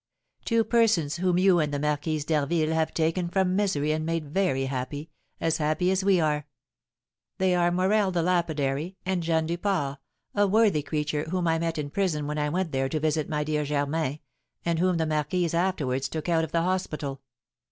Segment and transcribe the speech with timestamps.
[0.45, 4.65] Two persons whom you and the Marquise d'Harville have taken from misery and made very
[4.65, 6.47] happy, as happy as we are.
[7.37, 9.99] They are Morel, the lapidary, and Jeanne Duport,
[10.33, 13.43] a worthy creature whom I met in prison when I went there to visit my
[13.43, 14.17] dear Germain,
[14.65, 17.21] and whom the marquise afterwards took out of the hospital.